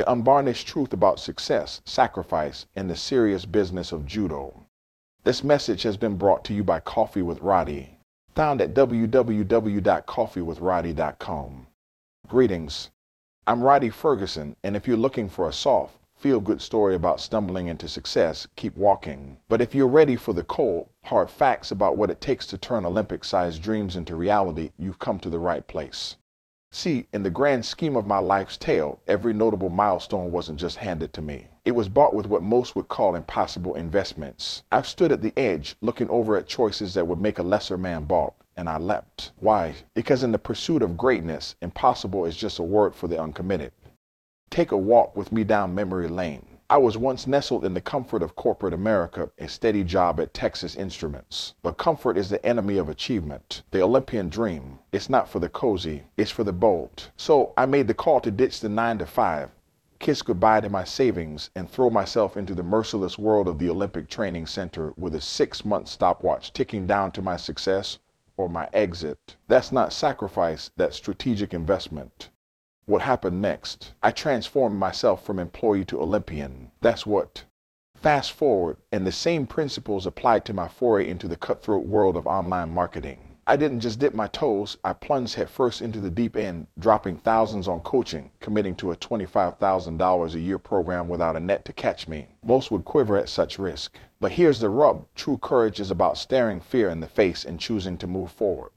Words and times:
the 0.00 0.10
unvarnished 0.10 0.66
truth 0.66 0.94
about 0.94 1.20
success, 1.20 1.82
sacrifice, 1.84 2.64
and 2.74 2.88
the 2.88 2.96
serious 2.96 3.44
business 3.44 3.92
of 3.92 4.06
judo. 4.06 4.64
This 5.24 5.44
message 5.44 5.82
has 5.82 5.98
been 5.98 6.16
brought 6.16 6.42
to 6.46 6.54
you 6.54 6.64
by 6.64 6.80
Coffee 6.80 7.20
with 7.20 7.40
Rhadi, 7.40 7.98
found 8.34 8.62
at 8.62 8.72
www.coffeewithrhadi.com. 8.72 11.66
Greetings. 12.26 12.90
I'm 13.46 13.60
Rhadi 13.60 13.92
Ferguson, 13.92 14.56
and 14.64 14.74
if 14.74 14.88
you're 14.88 14.96
looking 14.96 15.28
for 15.28 15.46
a 15.46 15.52
soft, 15.52 15.98
feel 16.16 16.40
good 16.40 16.62
story 16.62 16.94
about 16.94 17.20
stumbling 17.20 17.66
into 17.66 17.86
success, 17.86 18.46
keep 18.56 18.74
walking. 18.78 19.36
But 19.50 19.60
if 19.60 19.74
you're 19.74 19.86
ready 19.86 20.16
for 20.16 20.32
the 20.32 20.44
cold, 20.44 20.88
hard 21.04 21.28
facts 21.28 21.70
about 21.70 21.98
what 21.98 22.08
it 22.08 22.22
takes 22.22 22.46
to 22.46 22.56
turn 22.56 22.86
Olympic 22.86 23.22
sized 23.22 23.62
dreams 23.62 23.96
into 23.96 24.16
reality, 24.16 24.70
you've 24.78 24.98
come 24.98 25.18
to 25.18 25.28
the 25.28 25.38
right 25.38 25.66
place. 25.66 26.16
See, 26.72 27.08
in 27.12 27.24
the 27.24 27.30
grand 27.30 27.64
scheme 27.64 27.96
of 27.96 28.06
my 28.06 28.18
life's 28.18 28.56
tale, 28.56 29.00
every 29.08 29.32
notable 29.32 29.70
milestone 29.70 30.30
wasn't 30.30 30.60
just 30.60 30.76
handed 30.76 31.12
to 31.14 31.20
me. 31.20 31.48
It 31.64 31.72
was 31.72 31.88
bought 31.88 32.14
with 32.14 32.28
what 32.28 32.44
most 32.44 32.76
would 32.76 32.86
call 32.86 33.16
impossible 33.16 33.74
investments. 33.74 34.62
I've 34.70 34.86
stood 34.86 35.10
at 35.10 35.20
the 35.20 35.32
edge, 35.36 35.74
looking 35.80 36.08
over 36.10 36.36
at 36.36 36.46
choices 36.46 36.94
that 36.94 37.08
would 37.08 37.20
make 37.20 37.40
a 37.40 37.42
lesser 37.42 37.76
man 37.76 38.04
balk, 38.04 38.36
and 38.56 38.68
I 38.68 38.78
leapt. 38.78 39.32
Why? 39.40 39.74
Because 39.94 40.22
in 40.22 40.30
the 40.30 40.38
pursuit 40.38 40.80
of 40.80 40.96
greatness, 40.96 41.56
impossible 41.60 42.24
is 42.24 42.36
just 42.36 42.60
a 42.60 42.62
word 42.62 42.94
for 42.94 43.08
the 43.08 43.20
uncommitted. 43.20 43.72
Take 44.48 44.70
a 44.70 44.76
walk 44.76 45.16
with 45.16 45.32
me 45.32 45.42
down 45.42 45.74
memory 45.74 46.06
lane. 46.06 46.49
I 46.70 46.76
was 46.76 46.96
once 46.96 47.26
nestled 47.26 47.64
in 47.64 47.74
the 47.74 47.80
comfort 47.80 48.22
of 48.22 48.36
corporate 48.36 48.72
America, 48.72 49.28
a 49.38 49.48
steady 49.48 49.82
job 49.82 50.20
at 50.20 50.32
Texas 50.32 50.76
Instruments. 50.76 51.54
But 51.64 51.78
comfort 51.78 52.16
is 52.16 52.30
the 52.30 52.46
enemy 52.46 52.76
of 52.76 52.88
achievement. 52.88 53.64
The 53.72 53.82
Olympian 53.82 54.28
dream. 54.28 54.78
It's 54.92 55.10
not 55.10 55.28
for 55.28 55.40
the 55.40 55.48
cozy, 55.48 56.04
it's 56.16 56.30
for 56.30 56.44
the 56.44 56.52
bold. 56.52 57.10
So 57.16 57.54
I 57.56 57.66
made 57.66 57.88
the 57.88 57.94
call 57.94 58.20
to 58.20 58.30
ditch 58.30 58.60
the 58.60 58.68
nine 58.68 58.98
to 58.98 59.06
five, 59.06 59.50
kiss 59.98 60.22
goodbye 60.22 60.60
to 60.60 60.70
my 60.70 60.84
savings, 60.84 61.50
and 61.56 61.68
throw 61.68 61.90
myself 61.90 62.36
into 62.36 62.54
the 62.54 62.62
merciless 62.62 63.18
world 63.18 63.48
of 63.48 63.58
the 63.58 63.68
Olympic 63.68 64.08
Training 64.08 64.46
Center 64.46 64.94
with 64.96 65.16
a 65.16 65.20
six 65.20 65.64
month 65.64 65.88
stopwatch 65.88 66.52
ticking 66.52 66.86
down 66.86 67.10
to 67.10 67.20
my 67.20 67.36
success 67.36 67.98
or 68.36 68.48
my 68.48 68.68
exit. 68.72 69.36
That's 69.48 69.72
not 69.72 69.92
sacrifice, 69.92 70.70
that's 70.76 70.96
strategic 70.96 71.52
investment. 71.52 72.29
What 72.90 73.02
happened 73.02 73.40
next? 73.40 73.92
I 74.02 74.10
transformed 74.10 74.76
myself 74.76 75.24
from 75.24 75.38
employee 75.38 75.84
to 75.84 76.02
Olympian. 76.02 76.72
That's 76.80 77.06
what. 77.06 77.44
Fast 77.94 78.32
forward, 78.32 78.78
and 78.90 79.06
the 79.06 79.12
same 79.12 79.46
principles 79.46 80.06
applied 80.06 80.44
to 80.46 80.52
my 80.52 80.66
foray 80.66 81.08
into 81.08 81.28
the 81.28 81.36
cutthroat 81.36 81.86
world 81.86 82.16
of 82.16 82.26
online 82.26 82.74
marketing. 82.74 83.36
I 83.46 83.54
didn't 83.54 83.78
just 83.78 84.00
dip 84.00 84.12
my 84.12 84.26
toes, 84.26 84.76
I 84.82 84.92
plunged 84.92 85.36
headfirst 85.36 85.80
into 85.80 86.00
the 86.00 86.10
deep 86.10 86.36
end, 86.36 86.66
dropping 86.80 87.18
thousands 87.18 87.68
on 87.68 87.78
coaching, 87.78 88.32
committing 88.40 88.74
to 88.78 88.90
a 88.90 88.96
$25,000 88.96 90.34
a 90.34 90.40
year 90.40 90.58
program 90.58 91.06
without 91.06 91.36
a 91.36 91.40
net 91.40 91.64
to 91.66 91.72
catch 91.72 92.08
me. 92.08 92.26
Most 92.42 92.72
would 92.72 92.84
quiver 92.84 93.16
at 93.16 93.28
such 93.28 93.60
risk. 93.60 93.98
But 94.18 94.32
here's 94.32 94.58
the 94.58 94.68
rub 94.68 95.06
true 95.14 95.38
courage 95.38 95.78
is 95.78 95.92
about 95.92 96.18
staring 96.18 96.58
fear 96.58 96.88
in 96.88 96.98
the 96.98 97.06
face 97.06 97.44
and 97.44 97.60
choosing 97.60 97.96
to 97.98 98.08
move 98.08 98.32
forward. 98.32 98.72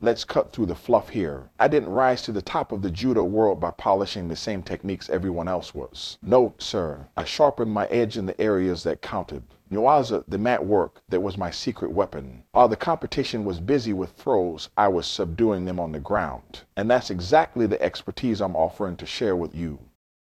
Let's 0.00 0.22
cut 0.22 0.52
through 0.52 0.66
the 0.66 0.76
fluff 0.76 1.08
here. 1.08 1.50
I 1.58 1.66
didn't 1.66 1.88
rise 1.88 2.22
to 2.22 2.30
the 2.30 2.40
top 2.40 2.70
of 2.70 2.82
the 2.82 2.90
judo 2.90 3.24
world 3.24 3.58
by 3.58 3.72
polishing 3.72 4.28
the 4.28 4.36
same 4.36 4.62
techniques 4.62 5.10
everyone 5.10 5.48
else 5.48 5.74
was. 5.74 6.18
No, 6.22 6.54
sir. 6.56 7.08
I 7.16 7.24
sharpened 7.24 7.72
my 7.72 7.86
edge 7.86 8.16
in 8.16 8.24
the 8.24 8.40
areas 8.40 8.84
that 8.84 9.02
counted. 9.02 9.42
Newaza, 9.72 10.22
the 10.28 10.38
mat 10.38 10.64
work, 10.64 11.02
that 11.08 11.20
was 11.20 11.36
my 11.36 11.50
secret 11.50 11.90
weapon. 11.90 12.44
While 12.52 12.68
the 12.68 12.76
competition 12.76 13.44
was 13.44 13.58
busy 13.58 13.92
with 13.92 14.12
throws, 14.12 14.70
I 14.76 14.86
was 14.86 15.04
subduing 15.04 15.64
them 15.64 15.80
on 15.80 15.90
the 15.90 15.98
ground. 15.98 16.60
And 16.76 16.88
that's 16.88 17.10
exactly 17.10 17.66
the 17.66 17.82
expertise 17.82 18.40
I'm 18.40 18.54
offering 18.54 18.96
to 18.98 19.06
share 19.06 19.34
with 19.34 19.52
you. 19.52 19.80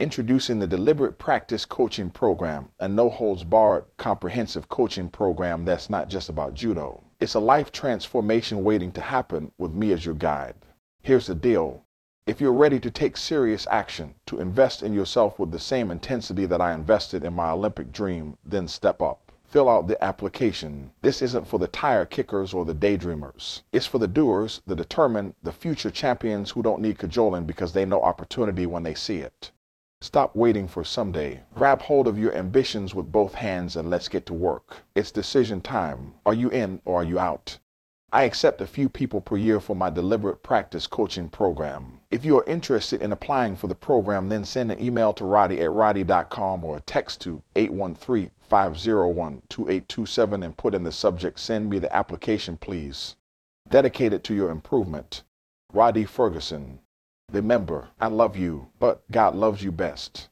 Introducing 0.00 0.60
the 0.60 0.66
Deliberate 0.66 1.18
Practice 1.18 1.66
Coaching 1.66 2.08
Program, 2.08 2.70
a 2.80 2.88
no 2.88 3.10
holds 3.10 3.44
barred, 3.44 3.84
comprehensive 3.98 4.70
coaching 4.70 5.10
program 5.10 5.66
that's 5.66 5.90
not 5.90 6.08
just 6.08 6.30
about 6.30 6.54
judo. 6.54 7.02
It's 7.20 7.34
a 7.34 7.40
life 7.40 7.72
transformation 7.72 8.62
waiting 8.62 8.92
to 8.92 9.00
happen 9.00 9.50
with 9.58 9.72
me 9.72 9.90
as 9.90 10.06
your 10.06 10.14
guide. 10.14 10.54
Here's 11.02 11.26
the 11.26 11.34
deal. 11.34 11.82
If 12.28 12.40
you're 12.40 12.52
ready 12.52 12.78
to 12.78 12.92
take 12.92 13.16
serious 13.16 13.66
action, 13.72 14.14
to 14.26 14.38
invest 14.38 14.84
in 14.84 14.92
yourself 14.92 15.36
with 15.36 15.50
the 15.50 15.58
same 15.58 15.90
intensity 15.90 16.46
that 16.46 16.60
I 16.60 16.72
invested 16.72 17.24
in 17.24 17.34
my 17.34 17.50
Olympic 17.50 17.90
dream, 17.90 18.38
then 18.44 18.68
step 18.68 19.02
up. 19.02 19.32
Fill 19.42 19.68
out 19.68 19.88
the 19.88 20.00
application. 20.04 20.92
This 21.02 21.20
isn't 21.20 21.48
for 21.48 21.58
the 21.58 21.66
tire 21.66 22.04
kickers 22.04 22.54
or 22.54 22.64
the 22.64 22.72
daydreamers. 22.72 23.62
It's 23.72 23.86
for 23.86 23.98
the 23.98 24.06
doers, 24.06 24.62
the 24.64 24.76
determined, 24.76 25.34
the 25.42 25.50
future 25.50 25.90
champions 25.90 26.52
who 26.52 26.62
don't 26.62 26.80
need 26.80 26.98
cajoling 26.98 27.46
because 27.46 27.72
they 27.72 27.84
know 27.84 28.00
opportunity 28.00 28.64
when 28.64 28.84
they 28.84 28.94
see 28.94 29.18
it. 29.18 29.50
Stop 30.00 30.36
waiting 30.36 30.68
for 30.68 30.84
someday. 30.84 31.40
Grab 31.56 31.82
hold 31.82 32.06
of 32.06 32.16
your 32.16 32.32
ambitions 32.32 32.94
with 32.94 33.10
both 33.10 33.34
hands 33.34 33.74
and 33.74 33.90
let's 33.90 34.08
get 34.08 34.26
to 34.26 34.32
work. 34.32 34.84
It's 34.94 35.10
decision 35.10 35.60
time. 35.60 36.14
Are 36.24 36.34
you 36.34 36.48
in 36.50 36.80
or 36.84 37.00
are 37.00 37.04
you 37.04 37.18
out? 37.18 37.58
I 38.12 38.22
accept 38.22 38.60
a 38.60 38.66
few 38.68 38.88
people 38.88 39.20
per 39.20 39.36
year 39.36 39.58
for 39.58 39.74
my 39.74 39.90
deliberate 39.90 40.44
practice 40.44 40.86
coaching 40.86 41.28
program. 41.28 42.00
If 42.12 42.24
you 42.24 42.38
are 42.38 42.44
interested 42.44 43.02
in 43.02 43.10
applying 43.10 43.56
for 43.56 43.66
the 43.66 43.74
program, 43.74 44.28
then 44.28 44.44
send 44.44 44.70
an 44.70 44.80
email 44.80 45.12
to 45.14 45.24
Rhadi 45.24 45.58
at 45.58 45.70
Rhadi.com 45.70 46.62
or 46.62 46.78
text 46.80 47.20
to 47.22 47.42
813 47.56 48.30
501 48.40 49.42
2827 49.48 50.42
and 50.44 50.56
put 50.56 50.74
in 50.74 50.84
the 50.84 50.92
subject 50.92 51.40
Send 51.40 51.68
me 51.68 51.80
the 51.80 51.94
application, 51.94 52.56
please. 52.56 53.16
Dedicated 53.68 54.22
to 54.24 54.34
your 54.34 54.50
improvement. 54.50 55.24
Rhadi 55.74 56.06
Ferguson. 56.06 56.78
Remember, 57.30 57.88
I 58.00 58.06
love 58.06 58.38
you, 58.38 58.68
but 58.78 59.02
God 59.10 59.34
loves 59.34 59.62
you 59.62 59.70
best. 59.70 60.26